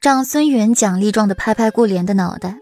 [0.00, 2.54] 长孙远奖励状的拍拍顾莲的脑袋，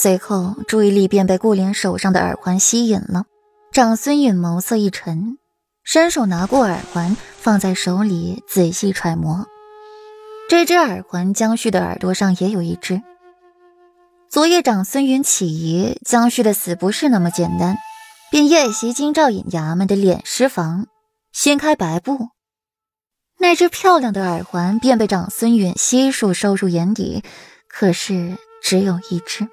[0.00, 3.24] 随后注意力便被顾莲手上的耳环吸引了。
[3.72, 5.38] 长孙允眸色一沉，
[5.82, 9.44] 伸手拿过耳环，放在手里仔细揣摩。
[10.48, 13.02] 这只耳环，江旭的耳朵上也有一只。
[14.30, 17.76] 昨夜长孙远起疑江旭的死不是那么简单，
[18.30, 20.86] 便夜袭京兆尹衙门的殓尸房，
[21.32, 22.28] 掀开白布。
[23.40, 27.22] 那只漂亮的耳环便被长孙允悉数收入眼底，
[27.68, 29.48] 可是只有一只。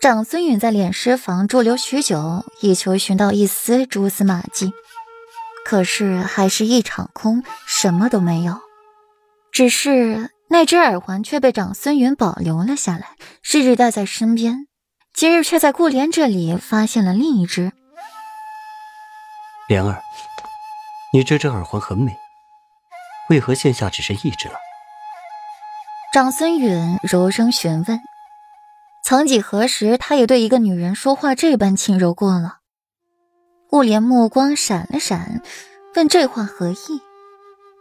[0.00, 4.72] 长孙允在殓尸房驻留许久，以求寻到一丝蛛丝马迹，
[5.64, 8.60] 可是还是一场空，什么都没有。
[9.52, 14.66] 只是那只耳环却被长孙允保留了下来，日日带在身边。
[15.14, 17.72] 今日却在顾莲这里发现了另一只。
[19.68, 20.02] 莲儿，
[21.14, 22.14] 你这只耳环很美。
[23.28, 24.54] 为何现下只是一只了？
[26.12, 28.00] 长孙允柔声询问。
[29.04, 32.58] 曾几何时，他也对一个女人说话这般轻柔过了。
[33.68, 35.42] 顾莲目光闪了闪，
[35.94, 36.76] 问这话何意？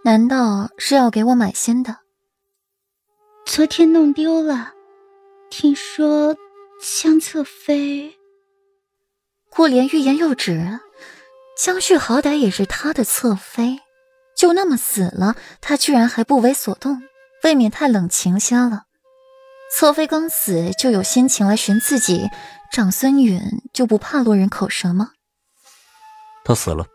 [0.04, 1.98] 难道是要给我买新的？
[3.46, 4.74] 昨天弄丢了，
[5.50, 6.36] 听说
[6.82, 8.16] 江侧妃。
[9.50, 10.80] 顾莲欲言又止，
[11.58, 13.80] 江旭好歹也是他的侧妃。
[14.36, 17.02] 就那么死了，他居然还不为所动，
[17.44, 18.84] 未免太冷情些了。
[19.74, 22.30] 侧妃刚死就有心情来寻自己，
[22.72, 23.42] 长孙允
[23.74, 25.12] 就不怕落人口舌吗？
[26.44, 26.86] 他死了。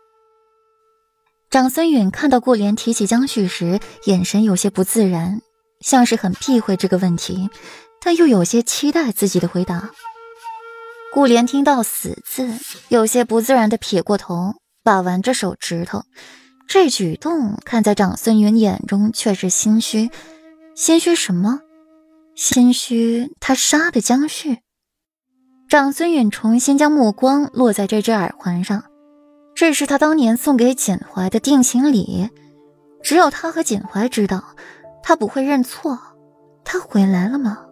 [1.49, 5.41] 长孙允看到顾莲提起江旭时，眼神有些不自然，
[5.81, 7.49] 像是很避讳这个问题，
[7.99, 9.91] 但又有些期待自己的回答。
[11.13, 12.49] 顾莲听到“死”字，
[12.87, 16.03] 有些不自然的撇过头，把玩着手指头。
[16.73, 20.09] 这举动看在长孙云眼中却是心虚，
[20.73, 21.59] 心虚什么？
[22.33, 24.59] 心虚他杀的江旭。
[25.67, 28.85] 长孙允重新将目光落在这只耳环上，
[29.53, 32.29] 这是他当年送给锦怀的定情礼，
[33.03, 34.41] 只有他和锦怀知道，
[35.03, 35.99] 他不会认错。
[36.63, 37.65] 他回来了吗？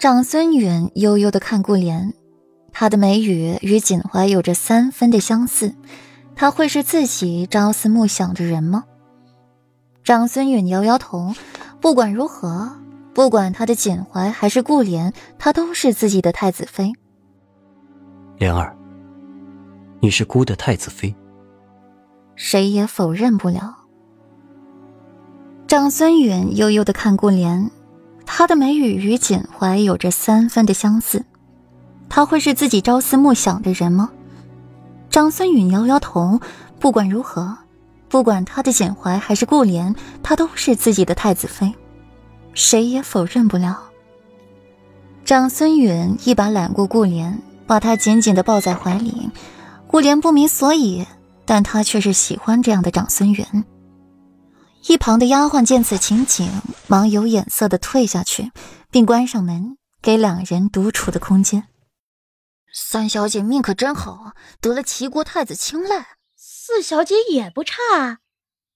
[0.00, 2.12] 长孙允悠悠的看顾莲，
[2.72, 5.72] 他的眉宇与锦怀有着三分的相似。
[6.38, 8.84] 他会是自己朝思暮想的人吗？
[10.04, 11.34] 长孙允摇摇头。
[11.80, 12.70] 不管如何，
[13.12, 16.92] 不管他的锦怀还是顾怜，他都是自己的太子妃。
[18.36, 18.76] 莲儿，
[20.00, 21.12] 你是孤的太子妃，
[22.36, 23.76] 谁也否认不了。
[25.66, 27.68] 长孙允悠悠的看顾怜，
[28.24, 31.24] 他的眉宇与锦怀有着三分的相似。
[32.08, 34.10] 他会是自己朝思暮想的人吗？
[35.18, 36.40] 长孙允摇摇头，
[36.78, 37.58] 不管如何，
[38.08, 39.92] 不管他的简怀还是顾莲，
[40.22, 41.74] 他都是自己的太子妃，
[42.54, 43.82] 谁也否认不了。
[45.24, 49.28] 长孙允一把揽过顾莲，把她紧紧的抱在怀里。
[49.88, 51.04] 顾莲不明所以，
[51.44, 53.44] 但她却是喜欢这样的长孙允。
[54.86, 56.48] 一旁的丫鬟见此情景，
[56.86, 58.52] 忙有眼色的退下去，
[58.92, 61.64] 并关上门，给两人独处的空间。
[62.72, 66.16] 三小姐命可真好，得了齐国太子青睐。
[66.36, 68.18] 四小姐也不差，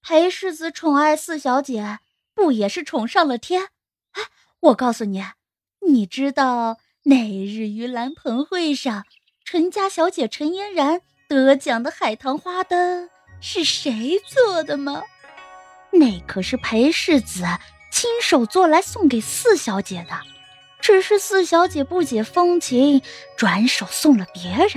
[0.00, 1.98] 裴世子宠爱四小姐，
[2.34, 3.68] 不也是宠上了天？
[4.12, 4.22] 哎，
[4.60, 5.22] 我告诉你，
[5.86, 9.04] 你知道那日于兰盆会上，
[9.44, 13.10] 陈家小姐陈嫣然得奖的海棠花灯
[13.40, 15.02] 是谁做的吗？
[15.92, 17.44] 那可是裴世子
[17.90, 20.18] 亲手做来送给四小姐的。
[20.82, 23.00] 只是四小姐不解风情，
[23.36, 24.68] 转手送了别人，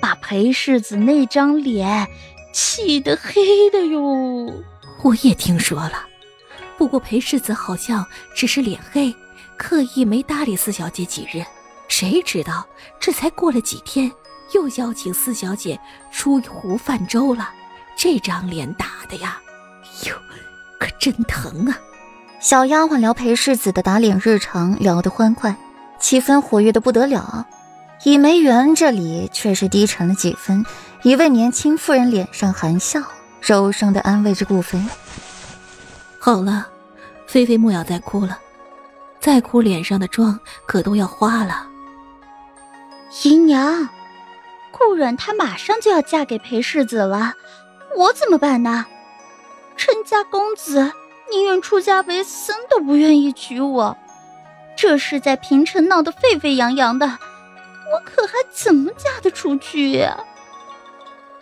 [0.00, 2.08] 把裴世子那张脸
[2.52, 4.64] 气得黑的哟。
[5.02, 6.06] 我也听说了，
[6.78, 9.14] 不过裴世子好像只是脸黑，
[9.58, 11.44] 刻意没搭理四小姐几日。
[11.88, 12.66] 谁知道
[12.98, 14.10] 这才过了几天，
[14.54, 15.78] 又邀请四小姐
[16.10, 17.50] 出湖泛舟了。
[17.96, 19.40] 这张脸打的呀，
[20.06, 20.14] 哟，
[20.78, 21.78] 可真疼啊！
[22.40, 25.56] 小丫鬟聊裴世子的打脸日常，聊得欢快，
[25.98, 27.44] 气氛活跃的不得了。
[28.04, 30.64] 倚梅园这里却是低沉了几分，
[31.02, 33.02] 一位年轻妇人脸上含笑，
[33.40, 34.80] 柔声的安慰着顾飞
[36.20, 36.68] ：“好了，
[37.26, 38.38] 菲菲莫要再哭了，
[39.18, 41.66] 再哭脸上的妆可都要花了。”
[43.24, 43.88] 姨娘，
[44.70, 47.34] 顾阮她马上就要嫁给裴世子了，
[47.96, 48.86] 我怎么办呢？
[49.76, 50.92] 陈家公子。
[51.30, 53.96] 宁愿出家为僧都不愿意娶我，
[54.76, 60.16] 这事在平城闹得沸沸扬扬的，我可还怎么嫁得出去呀？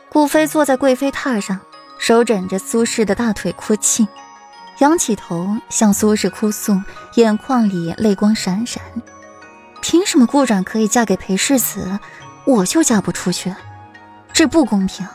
[0.09, 1.61] 顾飞坐在贵妃榻上，
[1.99, 4.07] 手枕着苏轼的大腿哭泣。
[4.79, 6.79] 仰起头向苏氏哭诉，
[7.15, 8.83] 眼眶里泪光闪闪。
[9.81, 11.99] 凭什么顾阮可以嫁给裴世子，
[12.45, 13.55] 我就嫁不出去？
[14.33, 15.07] 这不公平！